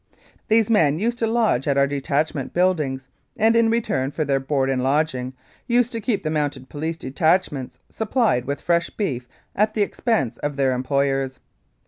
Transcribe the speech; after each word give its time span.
These 0.47 0.67
men 0.71 0.97
used 0.97 1.19
to 1.19 1.27
lodge 1.27 1.67
at 1.67 1.77
our 1.77 1.85
detachment 1.85 2.55
buildings, 2.55 3.07
and, 3.37 3.55
in 3.55 3.69
return 3.69 4.09
for 4.09 4.25
their 4.25 4.39
board 4.39 4.67
and 4.67 4.81
lodging, 4.81 5.35
used 5.67 5.91
to 5.91 6.01
keep 6.01 6.23
the 6.23 6.31
Mounted 6.31 6.69
Police 6.69 6.97
detachments 6.97 7.77
supplied 7.87 8.45
with 8.45 8.61
fresh 8.61 8.89
beef 8.89 9.27
at 9.55 9.75
the 9.75 9.83
expense 9.83 10.37
of 10.37 10.55
their 10.55 10.71
employers. 10.73 11.39